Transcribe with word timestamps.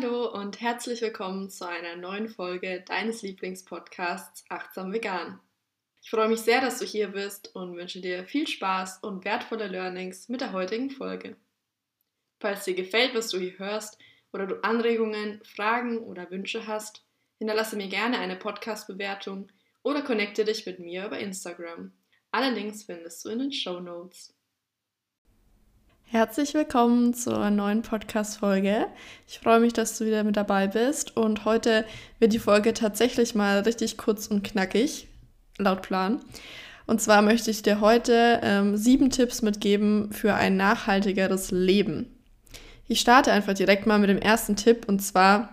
Hallo 0.00 0.32
und 0.32 0.62
herzlich 0.62 1.02
willkommen 1.02 1.50
zu 1.50 1.68
einer 1.68 1.94
neuen 1.94 2.28
Folge 2.28 2.82
deines 2.86 3.20
Lieblingspodcasts 3.20 4.44
Achtsam 4.48 4.94
Vegan. 4.94 5.40
Ich 6.00 6.08
freue 6.08 6.28
mich 6.28 6.40
sehr, 6.40 6.62
dass 6.62 6.78
du 6.78 6.86
hier 6.86 7.08
bist 7.08 7.54
und 7.54 7.76
wünsche 7.76 8.00
dir 8.00 8.24
viel 8.24 8.46
Spaß 8.46 9.00
und 9.02 9.26
wertvolle 9.26 9.66
Learnings 9.66 10.30
mit 10.30 10.40
der 10.40 10.52
heutigen 10.52 10.88
Folge. 10.88 11.36
Falls 12.38 12.64
dir 12.64 12.74
gefällt, 12.74 13.14
was 13.14 13.28
du 13.28 13.38
hier 13.38 13.58
hörst 13.58 13.98
oder 14.32 14.46
du 14.46 14.64
Anregungen, 14.64 15.42
Fragen 15.44 15.98
oder 15.98 16.30
Wünsche 16.30 16.66
hast, 16.66 17.04
hinterlasse 17.36 17.76
mir 17.76 17.88
gerne 17.88 18.20
eine 18.20 18.36
Podcast-Bewertung 18.36 19.48
oder 19.82 20.00
connecte 20.00 20.46
dich 20.46 20.64
mit 20.64 20.78
mir 20.78 21.06
über 21.06 21.18
Instagram. 21.18 21.92
Alle 22.30 22.50
Links 22.50 22.84
findest 22.84 23.22
du 23.24 23.30
in 23.30 23.40
den 23.40 23.52
Show 23.52 23.80
Notes. 23.80 24.34
Herzlich 26.12 26.54
willkommen 26.54 27.14
zur 27.14 27.50
neuen 27.50 27.82
Podcast-Folge. 27.82 28.88
Ich 29.28 29.38
freue 29.38 29.60
mich, 29.60 29.74
dass 29.74 29.96
du 29.96 30.06
wieder 30.06 30.24
mit 30.24 30.36
dabei 30.36 30.66
bist. 30.66 31.16
Und 31.16 31.44
heute 31.44 31.84
wird 32.18 32.32
die 32.32 32.40
Folge 32.40 32.74
tatsächlich 32.74 33.36
mal 33.36 33.60
richtig 33.60 33.96
kurz 33.96 34.26
und 34.26 34.42
knackig, 34.42 35.06
laut 35.58 35.82
Plan. 35.82 36.18
Und 36.88 37.00
zwar 37.00 37.22
möchte 37.22 37.52
ich 37.52 37.62
dir 37.62 37.80
heute 37.80 38.40
ähm, 38.42 38.76
sieben 38.76 39.10
Tipps 39.10 39.40
mitgeben 39.40 40.10
für 40.10 40.34
ein 40.34 40.56
nachhaltigeres 40.56 41.52
Leben. 41.52 42.12
Ich 42.88 42.98
starte 42.98 43.30
einfach 43.30 43.54
direkt 43.54 43.86
mal 43.86 44.00
mit 44.00 44.10
dem 44.10 44.18
ersten 44.18 44.56
Tipp 44.56 44.86
und 44.88 44.98
zwar 44.98 45.50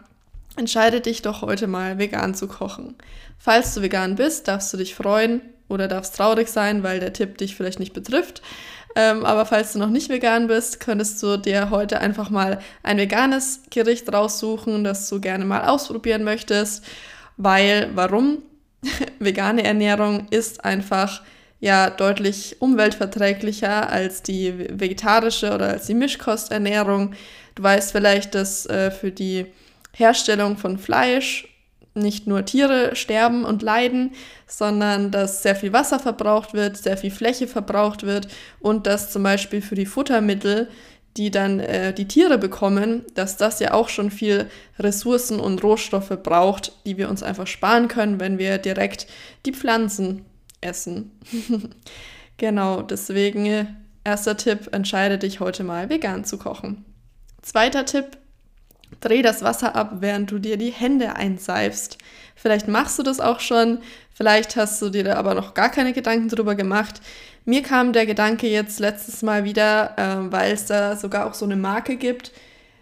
entscheide 0.55 1.02
dich 1.02 1.22
doch 1.22 1.44
heute 1.44 1.68
mal 1.68 2.00
vegan 2.00 2.34
zu 2.34 2.48
kochen. 2.48 2.96
Falls 3.38 3.76
du 3.76 3.84
vegan 3.84 4.16
bist, 4.16 4.48
darfst 4.48 4.74
du 4.74 4.78
dich 4.78 4.96
freuen 4.96 5.42
oder 5.70 5.88
darfst 5.88 6.16
traurig 6.16 6.48
sein, 6.48 6.82
weil 6.82 6.99
der 6.99 7.14
Tipp 7.14 7.38
dich 7.38 7.55
vielleicht 7.55 7.80
nicht 7.80 7.94
betrifft. 7.94 8.42
Ähm, 8.98 9.26
aber 9.26 9.45
falls 9.45 9.73
du 9.73 9.79
noch 9.79 9.91
nicht 9.91 10.09
vegan 10.09 10.48
bist, 10.48 10.79
könntest 10.79 11.21
du 11.21 11.37
dir 11.37 11.70
heute 11.70 11.99
einfach 11.99 12.31
mal 12.31 12.57
ein 12.81 12.98
veganes 12.98 13.62
Gericht 13.70 14.12
raussuchen, 14.12 14.84
das 14.84 15.07
du 15.07 15.21
gerne 15.21 15.45
mal 15.45 15.65
ausprobieren 15.65 16.23
möchtest. 16.23 16.84
Weil, 17.37 17.91
warum? 17.93 18.40
Vegane 19.20 19.63
Ernährung 19.63 20.25
ist 20.31 20.65
einfach 20.65 21.21
ja 21.59 21.91
deutlich 21.91 22.55
umweltverträglicher 22.59 23.87
als 23.87 24.23
die 24.23 24.57
vegetarische 24.57 25.53
oder 25.53 25.70
als 25.70 25.85
die 25.85 25.93
Mischkosternährung. 25.93 27.13
Du 27.53 27.62
weißt 27.62 27.91
vielleicht, 27.91 28.34
dass 28.34 28.65
äh, 28.65 28.90
für 28.90 29.12
die 29.12 29.45
Herstellung 29.93 30.57
von 30.57 30.79
Fleisch 30.79 31.48
nicht 31.98 32.27
nur 32.27 32.45
Tiere 32.45 32.95
sterben 32.95 33.43
und 33.43 33.62
leiden, 33.62 34.12
sondern 34.48 35.12
dass 35.12 35.43
sehr 35.43 35.55
viel 35.55 35.73
Wasser 35.73 35.99
verbraucht 35.99 36.53
wird, 36.53 36.77
sehr 36.77 36.98
viel 36.98 37.12
Fläche 37.12 37.48
verbraucht 37.48 38.03
wird 38.03 38.27
und 38.59 38.87
dass 38.87 39.12
zum 39.12 39.23
Beispiel 39.23 39.62
für 39.62 39.76
die 39.76 39.85
Futtermittel, 39.85 40.70
die 41.18 41.31
dann 41.31 41.59
äh, 41.59 41.93
die 41.93 42.07
Tiere 42.07 42.37
bekommen, 42.37 43.03
dass 43.15 43.37
das 43.37 43.59
ja 43.59 43.73
auch 43.73 43.90
schon 43.90 44.12
viel 44.12 44.48
Ressourcen 44.79 45.40
und 45.40 45.63
Rohstoffe 45.63 46.15
braucht, 46.21 46.71
die 46.85 46.98
wir 46.98 47.09
uns 47.09 47.23
einfach 47.23 47.48
sparen 47.48 47.87
können, 47.87 48.20
wenn 48.20 48.37
wir 48.37 48.59
direkt 48.59 49.07
die 49.45 49.53
Pflanzen 49.53 50.25
essen. 50.62 51.12
genau, 52.37 52.84
deswegen 52.84 53.68
erster 54.03 54.37
Tipp, 54.37 54.70
entscheide 54.71 55.18
dich 55.18 55.40
heute 55.40 55.63
mal 55.63 55.90
vegan 55.90 56.23
zu 56.23 56.37
kochen. 56.37 56.85
Zweiter 57.41 57.85
Tipp, 57.85 58.18
Dreh 58.99 59.21
das 59.21 59.43
Wasser 59.43 59.76
ab, 59.76 59.98
während 59.99 60.32
du 60.32 60.40
dir 60.40 60.57
die 60.57 60.71
Hände 60.71 61.16
einseifst. 61.16 61.98
Vielleicht 62.35 62.68
machst 62.68 62.98
du 62.99 63.04
das 63.04 63.20
auch 63.20 63.40
schon, 63.40 63.80
vielleicht 64.13 64.56
hast 64.56 64.81
du 64.81 64.90
dir 64.90 65.03
da 65.03 65.16
aber 65.16 65.34
noch 65.34 65.53
gar 65.53 65.69
keine 65.69 65.94
Gedanken 65.94 66.30
drüber 66.30 66.56
gemacht. 66.56 67.02
Mir 67.46 67.63
kam 67.63 67.94
der 67.94 68.06
Gedanke 68.06 68.47
jetzt 68.47 68.80
letztes 68.80 69.22
Mal 69.22 69.44
wieder, 69.44 69.97
äh, 69.97 70.31
weil 70.31 70.52
es 70.52 70.66
da 70.66 70.96
sogar 70.96 71.25
auch 71.25 71.34
so 71.34 71.46
eine 71.46 71.56
Marke 71.56 71.96
gibt. 71.96 72.31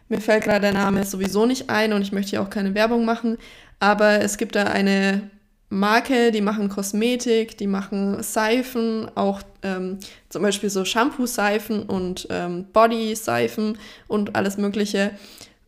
Mir 0.09 0.21
fällt 0.21 0.43
gerade 0.43 0.61
der 0.61 0.73
Name 0.73 1.03
sowieso 1.03 1.45
nicht 1.45 1.69
ein 1.69 1.93
und 1.93 2.01
ich 2.01 2.11
möchte 2.11 2.31
hier 2.31 2.41
auch 2.41 2.49
keine 2.49 2.75
Werbung 2.75 3.05
machen, 3.05 3.37
aber 3.79 4.21
es 4.21 4.37
gibt 4.37 4.55
da 4.55 4.65
eine 4.65 5.29
Marke, 5.69 6.31
die 6.31 6.41
machen 6.41 6.69
Kosmetik, 6.69 7.57
die 7.57 7.67
machen 7.67 8.21
Seifen, 8.21 9.09
auch 9.15 9.41
ähm, 9.63 9.99
zum 10.29 10.43
Beispiel 10.43 10.69
so 10.69 10.85
Shampoo-Seifen 10.85 11.83
und 11.83 12.27
ähm, 12.29 12.65
Body-Seifen 12.71 13.77
und 14.07 14.35
alles 14.35 14.57
Mögliche. 14.57 15.11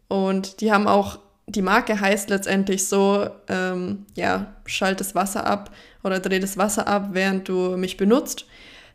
Und 0.07 0.62
die 0.62 0.72
haben 0.72 0.88
auch, 0.88 1.19
die 1.47 1.62
Marke 1.62 2.00
heißt 2.00 2.29
letztendlich 2.29 2.88
so, 2.88 3.29
ähm, 3.47 4.06
ja, 4.16 4.53
schalt 4.66 5.00
das 5.00 5.16
Wasser 5.16 5.45
ab 5.45 5.72
oder 6.03 6.19
dreh 6.19 6.40
das 6.40 6.57
Wasser 6.57 6.88
ab, 6.88 7.09
während 7.12 7.47
du 7.50 7.78
mich 7.78 7.97
benutzt. 7.97 8.45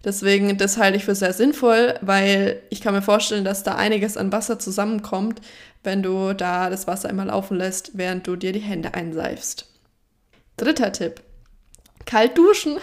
Deswegen, 0.04 0.58
das 0.58 0.78
halte 0.78 0.96
ich 0.96 1.04
für 1.04 1.14
sehr 1.14 1.32
sinnvoll, 1.32 1.94
weil 2.00 2.60
ich 2.70 2.80
kann 2.80 2.94
mir 2.94 3.02
vorstellen, 3.02 3.44
dass 3.44 3.62
da 3.62 3.76
einiges 3.76 4.16
an 4.16 4.32
Wasser 4.32 4.58
zusammenkommt, 4.58 5.40
wenn 5.84 6.02
du 6.02 6.32
da 6.32 6.70
das 6.70 6.86
Wasser 6.86 7.08
immer 7.08 7.26
laufen 7.26 7.56
lässt, 7.56 7.92
während 7.94 8.26
du 8.26 8.36
dir 8.36 8.52
die 8.52 8.60
Hände 8.60 8.94
einseifst. 8.94 9.68
Dritter 10.56 10.92
Tipp. 10.92 11.22
Kalt 12.04 12.36
duschen. 12.36 12.78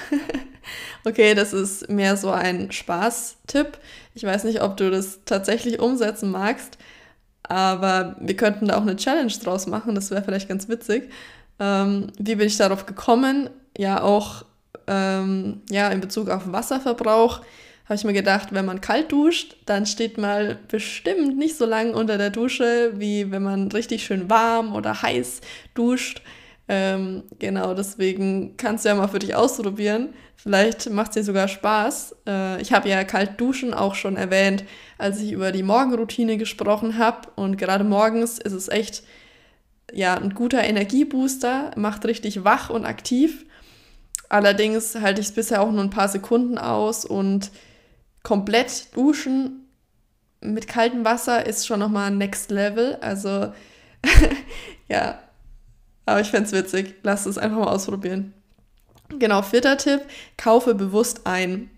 okay, 1.06 1.34
das 1.34 1.52
ist 1.52 1.90
mehr 1.90 2.16
so 2.16 2.32
ein 2.32 2.72
Spaß-Tipp. 2.72 3.78
Ich 4.16 4.24
weiß 4.24 4.46
nicht, 4.46 4.62
ob 4.62 4.78
du 4.78 4.90
das 4.90 5.20
tatsächlich 5.26 5.80
umsetzen 5.80 6.32
magst, 6.32 6.78
aber 7.50 8.16
wir 8.20 8.38
könnten 8.38 8.68
da 8.68 8.78
auch 8.78 8.84
eine 8.84 8.96
Challenge 8.96 9.34
draus 9.44 9.68
machen, 9.68 9.96
das 9.96 10.12
wäre 10.12 10.24
vielleicht 10.24 10.48
ganz 10.48 10.70
witzig. 10.70 11.12
Ähm, 11.60 12.08
wie 12.18 12.36
bin 12.36 12.48
ich 12.48 12.58
darauf 12.58 12.86
gekommen? 12.86 13.50
Ja, 13.78 14.02
auch 14.02 14.46
ähm, 14.88 15.62
ja, 15.70 15.90
in 15.90 16.00
Bezug 16.00 16.30
auf 16.30 16.52
Wasserverbrauch 16.52 17.42
habe 17.86 17.96
ich 17.96 18.04
mir 18.04 18.14
gedacht, 18.14 18.50
wenn 18.52 18.66
man 18.66 18.82
kalt 18.82 19.12
duscht, 19.12 19.56
dann 19.66 19.88
steht 19.88 20.20
man 20.20 20.58
bestimmt 20.68 21.38
nicht 21.38 21.58
so 21.58 21.66
lange 21.66 21.94
unter 21.94 22.20
der 22.20 22.30
Dusche, 22.30 22.94
wie 22.96 23.32
wenn 23.32 23.42
man 23.42 23.72
richtig 23.72 24.06
schön 24.06 24.30
warm 24.30 24.76
oder 24.76 25.02
heiß 25.02 25.42
duscht. 25.74 26.22
Ähm, 26.72 27.24
genau, 27.40 27.74
deswegen 27.74 28.56
kannst 28.56 28.86
du 28.86 28.90
ja 28.90 28.96
mal 28.96 29.08
für 29.08 29.18
dich 29.18 29.34
ausprobieren. 29.34 30.10
Vielleicht 30.36 30.92
macht 30.92 31.10
es 31.10 31.16
dir 31.16 31.24
sogar 31.24 31.48
Spaß. 31.48 32.16
Äh, 32.28 32.62
ich 32.62 32.72
habe 32.72 32.88
ja 32.88 33.04
kalt 33.04 33.42
duschen 33.42 33.74
auch 33.74 33.96
schon 33.96 34.16
erwähnt, 34.16 34.64
als 35.00 35.20
ich 35.20 35.32
über 35.32 35.52
die 35.52 35.64
Morgenroutine 35.64 36.38
gesprochen 36.38 37.00
habe. 37.00 37.28
Und 37.36 37.58
gerade 37.58 37.84
morgens 37.84 38.38
ist 38.38 38.54
es 38.54 38.68
echt 38.68 39.02
ja, 39.92 40.14
ein 40.14 40.36
guter 40.36 40.64
Energiebooster, 40.64 41.72
macht 41.76 42.06
richtig 42.06 42.44
wach 42.44 42.70
und 42.70 42.86
aktiv. 42.86 43.46
Allerdings 44.30 44.94
halte 44.94 45.22
ich 45.22 45.28
es 45.28 45.34
bisher 45.34 45.64
auch 45.64 45.72
nur 45.72 45.82
ein 45.82 45.90
paar 45.90 46.08
Sekunden 46.08 46.60
aus 46.60 47.04
und 47.04 47.50
komplett 48.22 48.96
duschen 48.96 49.66
mit 50.40 50.68
kaltem 50.68 51.04
Wasser 51.04 51.48
ist 51.48 51.66
schon 51.66 51.80
nochmal 51.80 52.12
Next 52.12 52.52
Level. 52.52 52.98
Also 53.02 53.52
ja, 54.88 55.20
aber 56.10 56.22
ich 56.22 56.30
fände 56.30 56.48
es 56.48 56.54
witzig. 56.54 56.96
Lass 57.04 57.26
es 57.26 57.38
einfach 57.38 57.58
mal 57.58 57.68
ausprobieren. 57.68 58.34
Genau, 59.18 59.42
vierter 59.42 59.78
Tipp, 59.78 60.02
kaufe 60.38 60.76
bewusst 60.76 61.22
ein. 61.26 61.70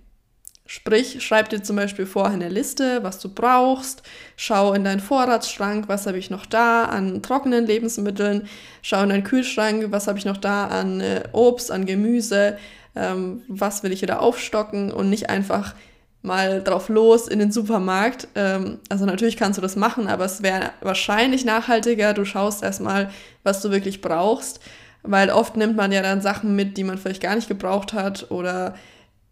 Sprich, 0.65 1.21
schreib 1.21 1.49
dir 1.49 1.61
zum 1.61 1.75
Beispiel 1.75 2.05
vorher 2.05 2.33
eine 2.33 2.47
Liste, 2.47 3.03
was 3.03 3.19
du 3.19 3.27
brauchst. 3.27 4.03
Schau 4.37 4.73
in 4.73 4.85
deinen 4.85 5.01
Vorratsschrank, 5.01 5.89
was 5.89 6.07
habe 6.07 6.17
ich 6.17 6.29
noch 6.29 6.45
da 6.45 6.85
an 6.85 7.21
trockenen 7.21 7.65
Lebensmitteln. 7.65 8.47
Schau 8.81 9.03
in 9.03 9.09
deinen 9.09 9.25
Kühlschrank, 9.25 9.87
was 9.89 10.07
habe 10.07 10.17
ich 10.17 10.25
noch 10.25 10.37
da 10.37 10.67
an 10.67 11.01
äh, 11.01 11.23
Obst, 11.33 11.71
an 11.71 11.85
Gemüse. 11.85 12.57
Ähm, 12.95 13.41
was 13.47 13.83
will 13.83 13.91
ich 13.91 14.01
wieder 14.01 14.21
aufstocken 14.21 14.91
und 14.91 15.09
nicht 15.09 15.29
einfach 15.29 15.75
mal 16.21 16.61
drauf 16.63 16.89
los 16.89 17.27
in 17.27 17.39
den 17.39 17.51
Supermarkt. 17.51 18.27
Ähm, 18.35 18.79
also 18.89 19.05
natürlich 19.05 19.37
kannst 19.37 19.57
du 19.57 19.61
das 19.61 19.75
machen, 19.75 20.07
aber 20.07 20.25
es 20.25 20.43
wäre 20.43 20.71
wahrscheinlich 20.81 21.45
nachhaltiger. 21.45 22.13
Du 22.13 22.25
schaust 22.25 22.63
erstmal, 22.63 23.09
was 23.43 23.61
du 23.61 23.71
wirklich 23.71 24.01
brauchst, 24.01 24.59
weil 25.03 25.29
oft 25.29 25.57
nimmt 25.57 25.75
man 25.75 25.91
ja 25.91 26.01
dann 26.01 26.21
Sachen 26.21 26.55
mit, 26.55 26.77
die 26.77 26.83
man 26.83 26.97
vielleicht 26.97 27.21
gar 27.21 27.35
nicht 27.35 27.47
gebraucht 27.47 27.93
hat 27.93 28.29
oder 28.29 28.75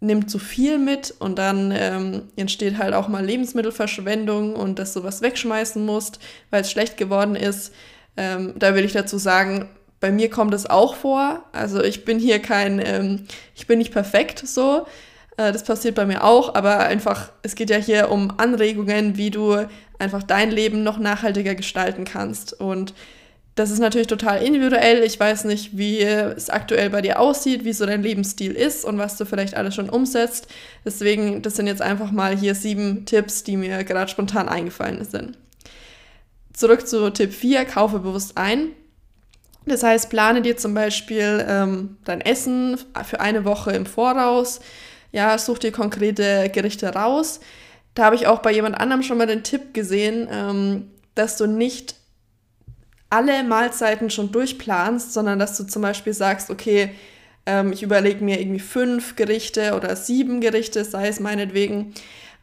nimmt 0.01 0.31
zu 0.31 0.39
viel 0.39 0.77
mit 0.77 1.13
und 1.19 1.37
dann 1.37 1.73
ähm, 1.75 2.23
entsteht 2.37 2.77
halt 2.77 2.93
auch 2.93 3.09
mal 3.09 3.23
Lebensmittelverschwendung 3.23 4.55
und 4.55 4.79
dass 4.79 4.93
du 4.93 5.03
was 5.03 5.21
wegschmeißen 5.21 5.85
musst, 5.85 6.19
weil 6.49 6.61
es 6.61 6.71
schlecht 6.71 6.95
geworden 6.97 7.35
ist. 7.35 7.73
Ähm, 8.15 8.53
da 8.57 8.75
will 8.75 8.85
ich 8.85 8.93
dazu 8.93 9.17
sagen, 9.17 9.67
bei 9.99 10.11
mir 10.11 10.29
kommt 10.29 10.53
es 10.53 10.69
auch 10.69 10.95
vor. 10.95 11.43
Also 11.51 11.83
ich 11.83 12.05
bin 12.05 12.17
hier 12.17 12.39
kein, 12.39 12.81
ähm, 12.83 13.25
ich 13.55 13.67
bin 13.67 13.79
nicht 13.79 13.91
perfekt 13.91 14.41
so. 14.45 14.85
Äh, 15.39 15.53
das 15.53 15.63
passiert 15.63 15.95
bei 15.95 16.05
mir 16.05 16.23
auch, 16.23 16.53
aber 16.53 16.79
einfach, 16.79 17.31
es 17.43 17.55
geht 17.55 17.69
ja 17.69 17.77
hier 17.77 18.11
um 18.11 18.33
Anregungen, 18.37 19.15
wie 19.15 19.31
du 19.31 19.65
einfach 19.97 20.21
dein 20.21 20.51
Leben 20.51 20.83
noch 20.83 20.99
nachhaltiger 20.99 21.55
gestalten 21.55 22.03
kannst. 22.03 22.59
Und 22.59 22.93
das 23.55 23.71
ist 23.71 23.79
natürlich 23.79 24.07
total 24.07 24.43
individuell. 24.43 25.03
Ich 25.03 25.17
weiß 25.17 25.45
nicht, 25.45 25.77
wie 25.77 26.01
es 26.01 26.49
aktuell 26.49 26.89
bei 26.89 27.01
dir 27.01 27.19
aussieht, 27.19 27.63
wie 27.63 27.73
so 27.73 27.85
dein 27.85 28.03
Lebensstil 28.03 28.51
ist 28.51 28.83
und 28.83 28.97
was 28.97 29.17
du 29.17 29.25
vielleicht 29.25 29.55
alles 29.55 29.75
schon 29.75 29.89
umsetzt. 29.89 30.47
Deswegen, 30.83 31.41
das 31.41 31.55
sind 31.55 31.67
jetzt 31.67 31.81
einfach 31.81 32.11
mal 32.11 32.37
hier 32.37 32.53
sieben 32.53 33.05
Tipps, 33.05 33.43
die 33.43 33.55
mir 33.55 33.83
gerade 33.85 34.11
spontan 34.11 34.49
eingefallen 34.49 35.03
sind. 35.05 35.37
Zurück 36.53 36.85
zu 36.85 37.09
Tipp 37.11 37.33
4, 37.33 37.63
kaufe 37.63 37.99
bewusst 37.99 38.37
ein. 38.37 38.71
Das 39.65 39.83
heißt, 39.83 40.09
plane 40.09 40.41
dir 40.41 40.57
zum 40.57 40.73
Beispiel 40.73 41.45
ähm, 41.47 41.97
dein 42.03 42.21
Essen 42.21 42.77
für 43.05 43.19
eine 43.21 43.45
Woche 43.45 43.71
im 43.71 43.85
Voraus 43.85 44.59
ja, 45.11 45.37
such 45.37 45.59
dir 45.59 45.71
konkrete 45.71 46.49
Gerichte 46.49 46.93
raus. 46.93 47.39
Da 47.95 48.05
habe 48.05 48.15
ich 48.15 48.27
auch 48.27 48.39
bei 48.39 48.51
jemand 48.51 48.79
anderem 48.79 49.03
schon 49.03 49.17
mal 49.17 49.27
den 49.27 49.43
Tipp 49.43 49.73
gesehen, 49.73 50.27
ähm, 50.31 50.91
dass 51.15 51.37
du 51.37 51.47
nicht 51.47 51.95
alle 53.09 53.43
Mahlzeiten 53.43 54.09
schon 54.09 54.31
durchplanst, 54.31 55.13
sondern 55.13 55.39
dass 55.39 55.57
du 55.57 55.65
zum 55.65 55.81
Beispiel 55.81 56.13
sagst, 56.13 56.49
okay, 56.49 56.91
ähm, 57.45 57.71
ich 57.71 57.83
überlege 57.83 58.23
mir 58.23 58.39
irgendwie 58.39 58.59
fünf 58.59 59.15
Gerichte 59.15 59.75
oder 59.75 59.95
sieben 59.95 60.41
Gerichte, 60.41 60.85
sei 60.85 61.07
es 61.07 61.19
meinetwegen, 61.19 61.93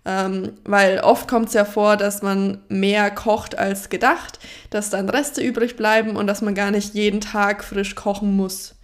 ähm, 0.05 0.53
weil 0.65 1.01
oft 1.01 1.29
kommt 1.29 1.49
es 1.49 1.55
ja 1.55 1.65
vor, 1.65 1.97
dass 1.97 2.23
man 2.23 2.63
mehr 2.69 3.11
kocht 3.11 3.59
als 3.59 3.89
gedacht, 3.89 4.39
dass 4.71 4.91
dann 4.91 5.09
Reste 5.09 5.43
übrig 5.43 5.77
bleiben 5.77 6.17
und 6.17 6.27
dass 6.27 6.43
man 6.43 6.55
gar 6.55 6.71
nicht 6.71 6.95
jeden 6.95 7.21
Tag 7.21 7.65
frisch 7.65 7.95
kochen 7.95 8.37
muss. 8.37 8.75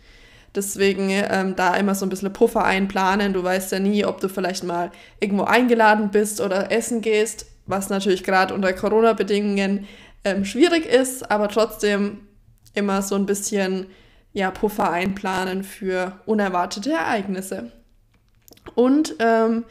Deswegen 0.54 1.08
ähm, 1.10 1.56
da 1.56 1.76
immer 1.76 1.94
so 1.94 2.04
ein 2.04 2.10
bisschen 2.10 2.32
Puffer 2.32 2.64
einplanen. 2.64 3.32
Du 3.32 3.42
weißt 3.42 3.72
ja 3.72 3.78
nie, 3.78 4.04
ob 4.04 4.20
du 4.20 4.28
vielleicht 4.28 4.64
mal 4.64 4.90
irgendwo 5.18 5.44
eingeladen 5.44 6.10
bist 6.10 6.40
oder 6.40 6.70
essen 6.70 7.00
gehst, 7.00 7.46
was 7.66 7.88
natürlich 7.88 8.22
gerade 8.22 8.52
unter 8.52 8.72
Corona-Bedingungen 8.72 9.86
ähm, 10.24 10.44
schwierig 10.44 10.86
ist, 10.86 11.30
aber 11.30 11.48
trotzdem 11.48 12.26
immer 12.74 13.02
so 13.02 13.14
ein 13.14 13.26
bisschen 13.26 13.86
ja, 14.32 14.50
Puffer 14.50 14.90
einplanen 14.90 15.62
für 15.64 16.20
unerwartete 16.26 16.92
Ereignisse. 16.92 17.72
Und 18.74 19.16
ähm, 19.18 19.64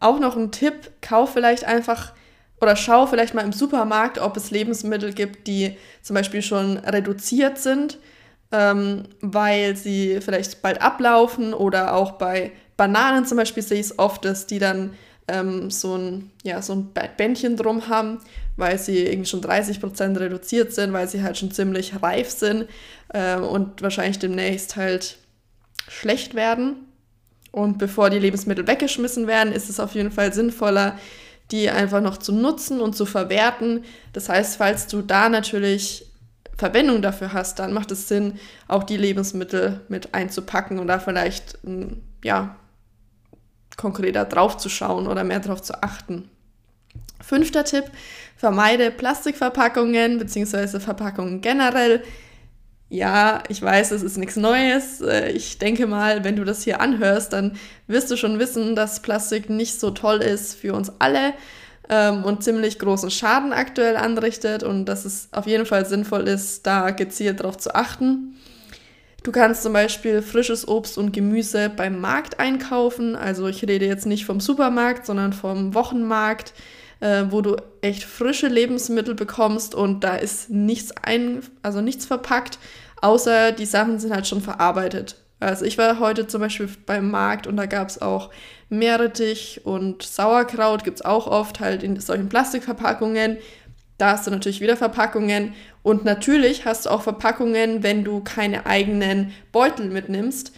auch 0.00 0.20
noch 0.20 0.36
ein 0.36 0.52
Tipp, 0.52 0.90
kauf 1.00 1.32
vielleicht 1.32 1.64
einfach 1.64 2.12
oder 2.60 2.76
schau 2.76 3.06
vielleicht 3.06 3.34
mal 3.34 3.44
im 3.44 3.52
Supermarkt, 3.52 4.18
ob 4.18 4.36
es 4.36 4.50
Lebensmittel 4.50 5.12
gibt, 5.12 5.46
die 5.46 5.76
zum 6.02 6.14
Beispiel 6.14 6.40
schon 6.40 6.78
reduziert 6.78 7.58
sind, 7.58 7.98
ähm, 8.52 9.04
weil 9.20 9.76
sie 9.76 10.20
vielleicht 10.20 10.62
bald 10.62 10.80
ablaufen 10.80 11.54
oder 11.54 11.94
auch 11.94 12.12
bei 12.12 12.52
Bananen 12.76 13.24
zum 13.24 13.38
Beispiel 13.38 13.62
sehe 13.62 13.80
ich 13.80 13.86
es 13.86 13.98
oft, 13.98 14.24
dass 14.24 14.46
die 14.46 14.58
dann 14.58 14.94
ähm, 15.28 15.70
so 15.70 15.96
ein, 15.96 16.30
ja, 16.42 16.62
so 16.62 16.74
ein 16.74 16.90
Bändchen 17.16 17.56
drum 17.56 17.88
haben, 17.88 18.18
weil 18.56 18.78
sie 18.78 19.06
irgendwie 19.06 19.28
schon 19.28 19.40
30% 19.40 20.18
reduziert 20.18 20.72
sind, 20.72 20.92
weil 20.92 21.08
sie 21.08 21.22
halt 21.22 21.36
schon 21.36 21.50
ziemlich 21.50 22.00
reif 22.02 22.30
sind 22.30 22.66
äh, 23.08 23.36
und 23.36 23.82
wahrscheinlich 23.82 24.18
demnächst 24.18 24.76
halt 24.76 25.16
schlecht 25.88 26.34
werden. 26.34 26.86
Und 27.50 27.78
bevor 27.78 28.10
die 28.10 28.18
Lebensmittel 28.18 28.66
weggeschmissen 28.66 29.26
werden, 29.26 29.52
ist 29.52 29.70
es 29.70 29.80
auf 29.80 29.94
jeden 29.94 30.10
Fall 30.10 30.32
sinnvoller, 30.32 30.98
die 31.50 31.70
einfach 31.70 32.00
noch 32.00 32.18
zu 32.18 32.32
nutzen 32.32 32.80
und 32.80 32.94
zu 32.94 33.06
verwerten. 33.06 33.84
Das 34.12 34.28
heißt, 34.28 34.56
falls 34.56 34.86
du 34.88 35.00
da 35.00 35.28
natürlich 35.28 36.06
Verwendung 36.56 37.02
dafür 37.02 37.32
hast, 37.32 37.58
dann 37.58 37.72
macht 37.72 37.90
es 37.90 38.08
Sinn, 38.08 38.38
auch 38.66 38.84
die 38.84 38.96
Lebensmittel 38.96 39.80
mit 39.88 40.14
einzupacken 40.14 40.78
und 40.78 40.86
da 40.86 40.98
vielleicht 40.98 41.58
ja, 42.24 42.56
konkreter 43.76 44.24
drauf 44.24 44.56
zu 44.56 44.68
schauen 44.68 45.06
oder 45.06 45.24
mehr 45.24 45.40
drauf 45.40 45.62
zu 45.62 45.82
achten. 45.82 46.30
Fünfter 47.20 47.64
Tipp, 47.64 47.84
vermeide 48.36 48.90
Plastikverpackungen 48.90 50.18
bzw. 50.18 50.80
Verpackungen 50.80 51.40
generell. 51.40 52.02
Ja, 52.88 53.42
ich 53.48 53.60
weiß, 53.60 53.90
es 53.90 54.02
ist 54.02 54.16
nichts 54.16 54.36
Neues. 54.36 55.00
Äh, 55.00 55.32
ich 55.32 55.58
denke 55.58 55.86
mal, 55.88 56.22
wenn 56.22 56.36
du 56.36 56.44
das 56.44 56.62
hier 56.62 56.80
anhörst, 56.80 57.32
dann 57.32 57.56
wirst 57.88 58.10
du 58.10 58.16
schon 58.16 58.38
wissen, 58.38 58.76
dass 58.76 59.02
Plastik 59.02 59.50
nicht 59.50 59.80
so 59.80 59.90
toll 59.90 60.18
ist 60.18 60.54
für 60.54 60.72
uns 60.72 60.92
alle 61.00 61.34
ähm, 61.88 62.24
und 62.24 62.42
ziemlich 62.42 62.78
großen 62.78 63.10
Schaden 63.10 63.52
aktuell 63.52 63.96
anrichtet 63.96 64.62
und 64.62 64.86
dass 64.86 65.04
es 65.04 65.28
auf 65.32 65.46
jeden 65.46 65.66
Fall 65.66 65.86
sinnvoll 65.86 66.28
ist, 66.28 66.66
da 66.66 66.90
gezielt 66.90 67.40
darauf 67.40 67.56
zu 67.56 67.74
achten. 67.74 68.36
Du 69.22 69.32
kannst 69.32 69.64
zum 69.64 69.72
Beispiel 69.72 70.22
frisches 70.22 70.68
Obst 70.68 70.98
und 70.98 71.12
Gemüse 71.12 71.68
beim 71.68 72.00
Markt 72.00 72.38
einkaufen. 72.38 73.16
Also 73.16 73.48
ich 73.48 73.66
rede 73.66 73.84
jetzt 73.84 74.06
nicht 74.06 74.24
vom 74.24 74.38
Supermarkt, 74.38 75.04
sondern 75.04 75.32
vom 75.32 75.74
Wochenmarkt, 75.74 76.52
äh, 77.00 77.24
wo 77.30 77.40
du 77.40 77.56
echt 77.80 78.04
frische 78.04 78.46
Lebensmittel 78.46 79.14
bekommst 79.16 79.74
und 79.74 80.04
da 80.04 80.14
ist 80.14 80.50
nichts 80.50 80.92
ein, 81.02 81.42
also 81.62 81.80
nichts 81.80 82.06
verpackt, 82.06 82.60
außer 83.02 83.50
die 83.50 83.66
Sachen 83.66 83.98
sind 83.98 84.12
halt 84.14 84.28
schon 84.28 84.40
verarbeitet. 84.40 85.16
Also 85.38 85.64
ich 85.64 85.76
war 85.76 85.98
heute 86.00 86.26
zum 86.26 86.40
Beispiel 86.40 86.68
beim 86.86 87.10
Markt 87.10 87.46
und 87.46 87.56
da 87.56 87.66
gab 87.66 87.88
es 87.88 88.00
auch 88.00 88.30
Meerrettich 88.68 89.60
und 89.64 90.02
Sauerkraut, 90.02 90.82
gibt 90.82 90.98
es 90.98 91.04
auch 91.04 91.26
oft 91.26 91.60
halt 91.60 91.82
in 91.82 91.98
solchen 92.00 92.28
Plastikverpackungen. 92.28 93.38
Da 93.98 94.12
hast 94.12 94.26
du 94.26 94.30
natürlich 94.30 94.60
wieder 94.60 94.76
Verpackungen. 94.76 95.54
Und 95.82 96.04
natürlich 96.04 96.64
hast 96.64 96.86
du 96.86 96.90
auch 96.90 97.02
Verpackungen, 97.02 97.82
wenn 97.82 98.04
du 98.04 98.22
keine 98.22 98.66
eigenen 98.66 99.32
Beutel 99.52 99.88
mitnimmst. 99.88 100.52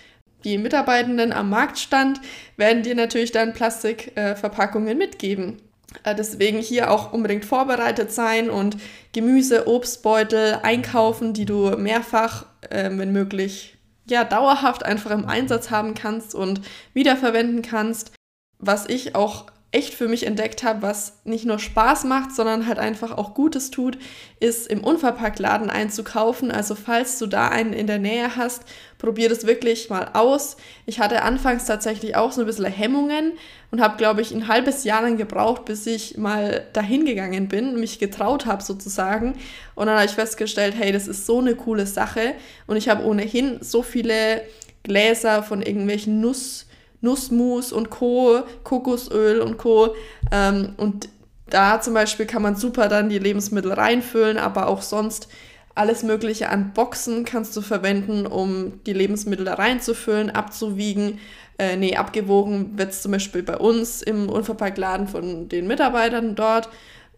Die 0.45 0.59
Mitarbeitenden 0.59 1.33
am 1.33 1.51
Marktstand 1.51 2.21
werden 2.57 2.83
dir 2.83 2.95
natürlich 2.95 3.33
dann 3.33 3.53
Plastikverpackungen 3.53 4.89
äh, 4.89 4.95
mitgeben. 4.95 5.61
Äh, 6.05 6.15
deswegen 6.15 6.59
hier 6.59 6.91
auch 6.91 7.13
unbedingt 7.13 7.45
vorbereitet 7.45 8.13
sein 8.13 8.51
und 8.51 8.77
Gemüse, 9.13 9.67
Obstbeutel 9.67 10.59
einkaufen, 10.63 11.33
die 11.33 11.45
du 11.45 11.77
mehrfach, 11.77 12.47
äh, 12.71 12.91
wenn 12.93 13.13
möglich, 13.13 13.78
ja, 14.11 14.25
dauerhaft 14.25 14.85
einfach 14.85 15.11
im 15.11 15.27
Einsatz 15.27 15.71
haben 15.71 15.95
kannst 15.95 16.35
und 16.35 16.61
wiederverwenden 16.93 17.63
kannst. 17.63 18.13
Was 18.59 18.89
ich 18.89 19.15
auch 19.15 19.47
echt 19.71 19.93
für 19.93 20.09
mich 20.09 20.27
entdeckt 20.27 20.63
habe, 20.63 20.81
was 20.81 21.19
nicht 21.25 21.45
nur 21.45 21.59
Spaß 21.59 22.05
macht, 22.05 22.35
sondern 22.35 22.67
halt 22.67 22.79
einfach 22.79 23.19
auch 23.19 23.35
Gutes 23.35 23.71
tut, 23.71 23.99
ist 24.41 24.67
im 24.67 24.83
Unverpacktladen 24.83 25.69
einzukaufen. 25.69 26.51
Also 26.51 26.75
falls 26.75 27.19
du 27.19 27.27
da 27.27 27.49
einen 27.49 27.75
in 27.75 27.87
der 27.87 27.99
Nähe 27.99 28.35
hast, 28.35 28.63
probier 28.97 29.29
das 29.29 29.47
wirklich 29.47 29.91
mal 29.91 30.11
aus. 30.15 30.57
Ich 30.87 31.01
hatte 31.01 31.21
anfangs 31.21 31.67
tatsächlich 31.67 32.17
auch 32.17 32.33
so 32.33 32.41
ein 32.41 32.47
bisschen 32.47 32.65
Hemmungen 32.65 33.33
und 33.71 33.83
habe, 33.83 33.99
glaube 33.99 34.23
ich, 34.23 34.33
ein 34.33 34.49
halbes 34.49 34.85
Jahr 34.85 35.03
lang 35.03 35.19
gebraucht, 35.19 35.67
bis 35.67 35.87
ich 35.87 36.17
mal 36.17 36.67
dahin 36.73 37.05
gegangen 37.05 37.49
bin, 37.49 37.79
mich 37.79 37.99
getraut 37.99 38.47
habe 38.47 38.63
sozusagen. 38.63 39.35
Und 39.75 39.87
dann 39.87 39.97
habe 39.97 40.07
ich 40.07 40.13
festgestellt, 40.13 40.77
hey, 40.79 40.93
das 40.93 41.07
ist 41.07 41.27
so 41.27 41.41
eine 41.41 41.55
coole 41.55 41.87
Sache. 41.87 42.35
Und 42.67 42.79
ich 42.79 42.89
habe 42.89 43.05
ohnehin 43.05 43.59
so 43.61 43.83
viele 43.83 44.43
Gläser 44.83 45.43
von 45.43 45.61
irgendwelchen 45.61 46.23
Nuss 46.23 46.68
Nussmus 47.01 47.73
und 47.73 47.91
Co., 47.91 48.43
Kokosöl 48.65 49.41
und 49.41 49.59
Co. 49.59 49.95
Ähm, 50.33 50.75
und 50.77 51.09
da 51.49 51.81
zum 51.81 51.95
Beispiel 51.95 52.27
kann 52.27 52.43
man 52.43 52.57
super 52.57 52.89
dann 52.89 53.09
die 53.09 53.19
Lebensmittel 53.19 53.73
reinfüllen, 53.73 54.39
aber 54.39 54.69
auch 54.69 54.83
sonst 54.83 55.29
alles 55.75 56.03
Mögliche 56.03 56.49
an 56.49 56.73
Boxen 56.75 57.25
kannst 57.25 57.57
du 57.57 57.61
verwenden, 57.61 58.27
um 58.27 58.83
die 58.85 58.93
Lebensmittel 58.93 59.45
da 59.45 59.55
reinzufüllen, 59.55 60.31
abzuwiegen. 60.31 61.21
Äh, 61.57 61.77
nee, 61.77 61.97
abgewogen 61.97 62.77
wird 62.77 62.91
es 62.91 63.03
zum 63.03 63.13
Beispiel 63.13 63.43
bei 63.43 63.57
uns 63.57 64.03
im 64.03 64.29
Unverpacktladen 64.29 65.07
von 65.07 65.49
den 65.49 65.67
Mitarbeitern 65.67 66.35
dort. 66.35 66.69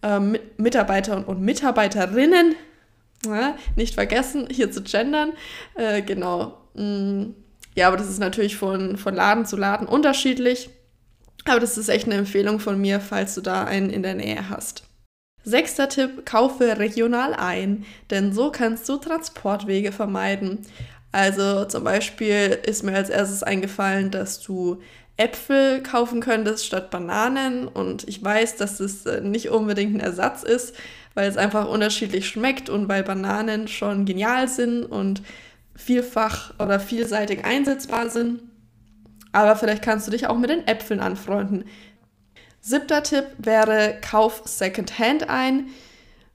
Ähm, 0.02 0.36
Mitarbeiter 0.56 1.26
und 1.26 1.40
Mitarbeiterinnen, 1.40 2.54
ja, 3.26 3.54
nicht 3.76 3.94
vergessen, 3.94 4.48
hier 4.50 4.70
zu 4.70 4.82
gendern. 4.82 5.32
Äh, 5.74 6.02
genau. 6.02 6.58
Mm 6.74 7.32
ja, 7.80 7.88
aber 7.88 7.96
das 7.96 8.10
ist 8.10 8.18
natürlich 8.18 8.58
von, 8.58 8.98
von 8.98 9.14
Laden 9.14 9.46
zu 9.46 9.56
Laden 9.56 9.88
unterschiedlich. 9.88 10.68
Aber 11.46 11.60
das 11.60 11.78
ist 11.78 11.88
echt 11.88 12.04
eine 12.04 12.16
Empfehlung 12.16 12.60
von 12.60 12.78
mir, 12.78 13.00
falls 13.00 13.34
du 13.34 13.40
da 13.40 13.64
einen 13.64 13.88
in 13.88 14.02
der 14.02 14.14
Nähe 14.14 14.50
hast. 14.50 14.82
Sechster 15.44 15.88
Tipp, 15.88 16.26
kaufe 16.26 16.78
regional 16.78 17.32
ein, 17.32 17.86
denn 18.10 18.34
so 18.34 18.50
kannst 18.50 18.86
du 18.86 18.98
Transportwege 18.98 19.92
vermeiden. 19.92 20.58
Also 21.10 21.64
zum 21.64 21.82
Beispiel 21.82 22.58
ist 22.66 22.82
mir 22.82 22.94
als 22.94 23.08
erstes 23.08 23.42
eingefallen, 23.42 24.10
dass 24.10 24.40
du 24.40 24.82
Äpfel 25.16 25.82
kaufen 25.82 26.20
könntest 26.20 26.66
statt 26.66 26.90
Bananen 26.90 27.66
und 27.66 28.06
ich 28.06 28.22
weiß, 28.22 28.56
dass 28.56 28.78
es 28.78 29.06
äh, 29.06 29.22
nicht 29.22 29.48
unbedingt 29.48 29.94
ein 29.94 30.00
Ersatz 30.00 30.42
ist, 30.42 30.74
weil 31.14 31.30
es 31.30 31.38
einfach 31.38 31.66
unterschiedlich 31.66 32.28
schmeckt 32.28 32.68
und 32.68 32.90
weil 32.90 33.02
Bananen 33.02 33.68
schon 33.68 34.04
genial 34.04 34.48
sind 34.48 34.84
und 34.84 35.22
vielfach 35.80 36.54
oder 36.58 36.78
vielseitig 36.80 37.44
einsetzbar 37.44 38.10
sind. 38.10 38.42
Aber 39.32 39.56
vielleicht 39.56 39.82
kannst 39.82 40.06
du 40.06 40.10
dich 40.10 40.26
auch 40.26 40.36
mit 40.36 40.50
den 40.50 40.66
Äpfeln 40.66 41.00
anfreunden. 41.00 41.64
Siebter 42.60 43.02
Tipp 43.02 43.24
wäre, 43.38 43.98
kauf 44.00 44.42
Secondhand 44.44 45.28
ein. 45.28 45.68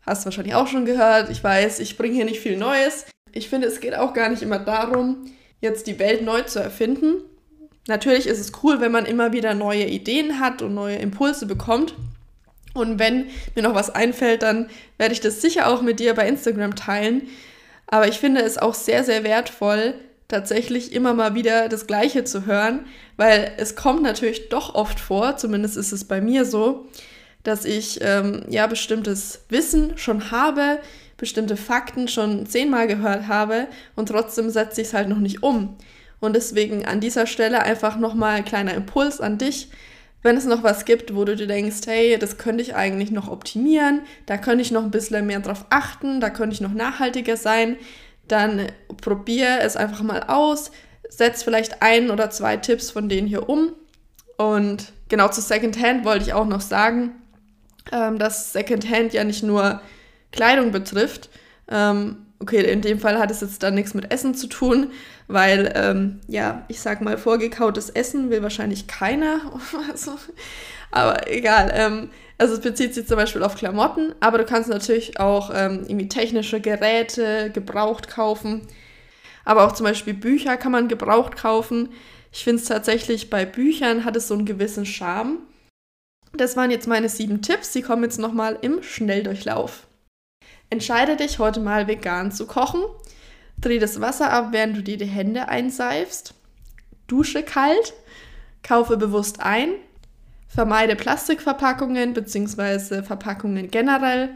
Hast 0.01 0.23
du 0.23 0.25
wahrscheinlich 0.25 0.55
auch 0.55 0.67
schon 0.67 0.85
gehört. 0.85 1.29
Ich 1.29 1.43
weiß, 1.43 1.79
ich 1.79 1.97
bringe 1.97 2.15
hier 2.15 2.25
nicht 2.25 2.39
viel 2.39 2.57
Neues. 2.57 3.05
Ich 3.31 3.49
finde, 3.49 3.67
es 3.67 3.79
geht 3.79 3.95
auch 3.95 4.13
gar 4.13 4.29
nicht 4.29 4.41
immer 4.41 4.59
darum, 4.59 5.25
jetzt 5.61 5.87
die 5.87 5.99
Welt 5.99 6.23
neu 6.23 6.41
zu 6.43 6.59
erfinden. 6.59 7.23
Natürlich 7.87 8.27
ist 8.27 8.39
es 8.39 8.51
cool, 8.63 8.79
wenn 8.79 8.91
man 8.91 9.05
immer 9.05 9.33
wieder 9.33 9.53
neue 9.53 9.85
Ideen 9.85 10.39
hat 10.39 10.61
und 10.61 10.73
neue 10.73 10.95
Impulse 10.95 11.45
bekommt. 11.45 11.95
Und 12.73 12.99
wenn 12.99 13.27
mir 13.55 13.61
noch 13.61 13.75
was 13.75 13.89
einfällt, 13.89 14.41
dann 14.41 14.69
werde 14.97 15.13
ich 15.13 15.21
das 15.21 15.41
sicher 15.41 15.67
auch 15.67 15.81
mit 15.81 15.99
dir 15.99 16.13
bei 16.13 16.27
Instagram 16.27 16.75
teilen. 16.75 17.27
Aber 17.87 18.07
ich 18.07 18.19
finde 18.19 18.41
es 18.41 18.57
auch 18.57 18.73
sehr, 18.73 19.03
sehr 19.03 19.23
wertvoll, 19.23 19.95
tatsächlich 20.27 20.91
immer 20.91 21.13
mal 21.13 21.35
wieder 21.35 21.69
das 21.69 21.87
Gleiche 21.87 22.23
zu 22.23 22.45
hören, 22.45 22.85
weil 23.15 23.51
es 23.57 23.75
kommt 23.75 24.01
natürlich 24.01 24.49
doch 24.49 24.73
oft 24.73 24.99
vor, 24.99 25.37
zumindest 25.37 25.77
ist 25.77 25.91
es 25.91 26.05
bei 26.05 26.19
mir 26.19 26.45
so, 26.45 26.87
dass 27.43 27.63
ich 27.63 27.99
ähm, 28.01 28.43
ja 28.49 28.65
bestimmtes 28.65 29.45
Wissen 29.49 29.97
schon 29.97 30.31
habe, 30.31 30.79
bestimmte 31.17 31.55
Fakten 31.57 32.07
schon 32.07 32.45
zehnmal 32.47 32.87
gehört 32.87 33.27
habe 33.27 33.67
und 33.95 34.09
trotzdem 34.09 34.49
setze 34.49 34.81
ich 34.81 34.87
es 34.87 34.93
halt 34.93 35.07
noch 35.07 35.19
nicht 35.19 35.43
um. 35.43 35.77
Und 36.19 36.35
deswegen 36.35 36.85
an 36.85 36.99
dieser 36.99 37.27
Stelle 37.27 37.61
einfach 37.61 37.97
nochmal 37.97 38.37
ein 38.37 38.45
kleiner 38.45 38.73
Impuls 38.73 39.21
an 39.21 39.37
dich. 39.37 39.69
Wenn 40.25 40.37
es 40.37 40.45
noch 40.45 40.63
was 40.63 40.85
gibt, 40.85 41.13
wo 41.13 41.23
du 41.23 41.35
dir 41.35 41.45
denkst, 41.45 41.81
hey, 41.85 42.17
das 42.17 42.39
könnte 42.39 42.63
ich 42.63 42.73
eigentlich 42.73 43.11
noch 43.11 43.27
optimieren, 43.27 44.01
da 44.25 44.37
könnte 44.37 44.63
ich 44.63 44.71
noch 44.71 44.81
ein 44.81 44.89
bisschen 44.89 45.27
mehr 45.27 45.39
drauf 45.39 45.65
achten, 45.69 46.19
da 46.19 46.31
könnte 46.31 46.55
ich 46.55 46.61
noch 46.61 46.73
nachhaltiger 46.73 47.37
sein, 47.37 47.77
dann 48.27 48.65
probier 48.99 49.59
es 49.61 49.77
einfach 49.77 50.01
mal 50.01 50.23
aus, 50.23 50.71
setz 51.09 51.43
vielleicht 51.43 51.83
ein 51.83 52.09
oder 52.09 52.31
zwei 52.31 52.57
Tipps 52.57 52.89
von 52.89 53.07
denen 53.07 53.27
hier 53.27 53.47
um. 53.47 53.73
Und 54.35 54.93
genau 55.09 55.27
zu 55.27 55.41
Secondhand 55.41 56.05
wollte 56.05 56.25
ich 56.25 56.33
auch 56.33 56.47
noch 56.47 56.61
sagen, 56.61 57.11
ähm, 57.91 58.17
dass 58.17 58.51
Secondhand 58.51 59.13
ja 59.13 59.23
nicht 59.23 59.43
nur 59.43 59.79
Kleidung 60.31 60.71
betrifft. 60.71 61.29
Ähm, 61.69 62.24
okay, 62.39 62.63
in 62.63 62.81
dem 62.81 62.99
Fall 62.99 63.19
hat 63.19 63.31
es 63.31 63.41
jetzt 63.41 63.63
dann 63.63 63.75
nichts 63.75 63.93
mit 63.93 64.11
Essen 64.11 64.35
zu 64.35 64.47
tun, 64.47 64.91
weil, 65.27 65.71
ähm, 65.75 66.19
ja, 66.27 66.65
ich 66.67 66.79
sag 66.79 67.01
mal, 67.01 67.17
vorgekautes 67.17 67.89
Essen 67.89 68.29
will 68.29 68.43
wahrscheinlich 68.43 68.87
keiner. 68.87 69.39
also, 69.89 70.11
aber 70.91 71.31
egal. 71.31 71.71
Ähm, 71.73 72.09
also 72.37 72.55
es 72.55 72.61
bezieht 72.61 72.93
sich 72.93 73.07
zum 73.07 73.15
Beispiel 73.15 73.43
auf 73.43 73.55
Klamotten, 73.55 74.13
aber 74.19 74.37
du 74.37 74.45
kannst 74.45 74.69
natürlich 74.69 75.19
auch 75.19 75.51
ähm, 75.53 75.83
irgendwie 75.87 76.09
technische 76.09 76.59
Geräte 76.59 77.49
gebraucht 77.51 78.09
kaufen. 78.09 78.67
Aber 79.45 79.65
auch 79.65 79.71
zum 79.71 79.85
Beispiel 79.85 80.13
Bücher 80.13 80.57
kann 80.57 80.71
man 80.71 80.87
gebraucht 80.87 81.37
kaufen. 81.37 81.89
Ich 82.33 82.43
finde 82.43 82.61
es 82.61 82.67
tatsächlich, 82.67 83.29
bei 83.29 83.45
Büchern 83.45 84.03
hat 84.03 84.17
es 84.17 84.27
so 84.27 84.33
einen 84.33 84.45
gewissen 84.45 84.85
Charme. 84.85 85.37
Das 86.33 86.57
waren 86.57 86.71
jetzt 86.71 86.87
meine 86.87 87.07
sieben 87.07 87.41
Tipps. 87.41 87.71
Sie 87.71 87.81
kommen 87.81 88.03
jetzt 88.03 88.19
nochmal 88.19 88.57
im 88.61 88.83
Schnelldurchlauf. 88.83 89.87
Entscheide 90.69 91.15
dich 91.15 91.39
heute 91.39 91.59
mal 91.59 91.87
vegan 91.87 92.31
zu 92.31 92.47
kochen. 92.47 92.81
Dreh 93.57 93.79
das 93.79 94.01
Wasser 94.01 94.31
ab, 94.31 94.47
während 94.51 94.77
du 94.77 94.83
dir 94.83 94.97
die 94.97 95.05
Hände 95.05 95.47
einseifst. 95.47 96.33
Dusche 97.07 97.43
kalt. 97.43 97.93
Kaufe 98.63 98.97
bewusst 98.97 99.39
ein. 99.41 99.69
Vermeide 100.47 100.95
Plastikverpackungen 100.95 102.13
bzw. 102.13 103.03
Verpackungen 103.03 103.69
generell. 103.69 104.29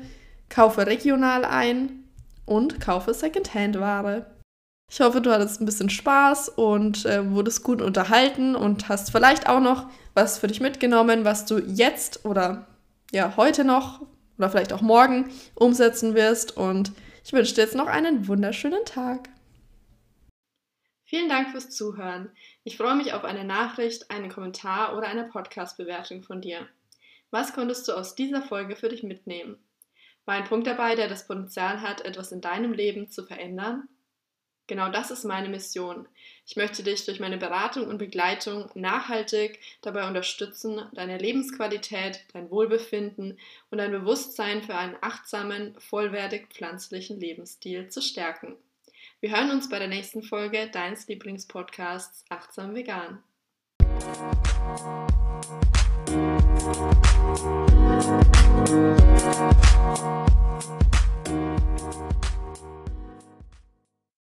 Kaufe 0.49 0.87
regional 0.87 1.45
ein. 1.45 2.03
Und 2.45 2.79
kaufe 2.79 3.13
Secondhand-Ware. 3.13 4.25
Ich 4.91 4.99
hoffe, 5.01 5.21
du 5.21 5.31
hattest 5.31 5.61
ein 5.61 5.65
bisschen 5.65 5.91
Spaß 5.91 6.49
und 6.49 7.05
äh, 7.05 7.29
wurdest 7.31 7.63
gut 7.63 7.79
unterhalten 7.79 8.55
und 8.55 8.89
hast 8.89 9.11
vielleicht 9.11 9.47
auch 9.47 9.59
noch 9.59 9.85
was 10.15 10.39
für 10.39 10.47
dich 10.47 10.61
mitgenommen, 10.61 11.25
was 11.25 11.45
du 11.45 11.59
jetzt 11.59 12.25
oder 12.25 12.65
ja 13.11 13.33
heute 13.37 13.63
noch 13.63 14.01
oder 14.39 14.49
vielleicht 14.49 14.73
auch 14.73 14.81
morgen 14.81 15.29
umsetzen 15.53 16.15
wirst. 16.15 16.57
Und 16.57 16.91
ich 17.23 17.33
wünsche 17.33 17.53
dir 17.53 17.61
jetzt 17.61 17.75
noch 17.75 17.87
einen 17.87 18.27
wunderschönen 18.27 18.83
Tag. 18.85 19.29
Vielen 21.03 21.29
Dank 21.29 21.49
fürs 21.49 21.69
Zuhören. 21.69 22.31
Ich 22.63 22.77
freue 22.77 22.95
mich 22.95 23.13
auf 23.13 23.23
eine 23.23 23.43
Nachricht, 23.43 24.09
einen 24.11 24.29
Kommentar 24.29 24.95
oder 24.97 25.07
eine 25.07 25.25
Podcast-Bewertung 25.25 26.23
von 26.23 26.39
dir. 26.39 26.67
Was 27.31 27.53
konntest 27.53 27.87
du 27.87 27.93
aus 27.93 28.15
dieser 28.15 28.41
Folge 28.41 28.75
für 28.75 28.89
dich 28.89 29.03
mitnehmen? 29.03 29.57
War 30.25 30.35
ein 30.35 30.43
Punkt 30.43 30.67
dabei, 30.67 30.95
der 30.95 31.07
das 31.07 31.27
Potenzial 31.27 31.81
hat, 31.81 32.01
etwas 32.01 32.31
in 32.31 32.41
deinem 32.41 32.73
Leben 32.73 33.09
zu 33.09 33.25
verändern? 33.25 33.87
Genau 34.69 34.87
das 34.87 35.09
ist 35.09 35.23
meine 35.23 35.49
Mission. 35.49 36.07
Ich 36.45 36.55
möchte 36.55 36.83
dich 36.83 37.03
durch 37.03 37.19
meine 37.19 37.39
Beratung 37.39 37.87
und 37.87 37.97
Begleitung 37.97 38.69
nachhaltig 38.75 39.59
dabei 39.81 40.07
unterstützen, 40.07 40.79
deine 40.93 41.17
Lebensqualität, 41.17 42.23
dein 42.33 42.51
Wohlbefinden 42.51 43.39
und 43.71 43.79
dein 43.79 43.89
Bewusstsein 43.89 44.61
für 44.61 44.75
einen 44.75 44.95
achtsamen, 45.01 45.73
vollwertig 45.79 46.49
pflanzlichen 46.49 47.19
Lebensstil 47.19 47.87
zu 47.87 47.99
stärken. 47.99 48.57
Wir 49.21 49.35
hören 49.35 49.49
uns 49.49 49.69
bei 49.69 49.79
der 49.79 49.87
nächsten 49.87 50.21
Folge 50.21 50.69
deines 50.71 51.07
Lieblingspodcasts 51.07 52.25
Achtsam 52.29 52.75
Vegan. 52.75 53.23